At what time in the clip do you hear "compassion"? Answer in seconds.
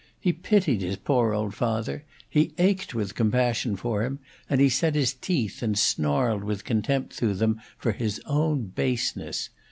3.13-3.75